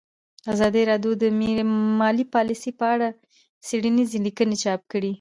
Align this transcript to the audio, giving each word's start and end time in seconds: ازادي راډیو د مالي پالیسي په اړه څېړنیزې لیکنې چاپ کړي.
ازادي 0.53 0.81
راډیو 0.91 1.11
د 1.21 1.23
مالي 1.99 2.25
پالیسي 2.33 2.71
په 2.79 2.85
اړه 2.93 3.07
څېړنیزې 3.67 4.17
لیکنې 4.27 4.55
چاپ 4.63 4.81
کړي. 4.91 5.09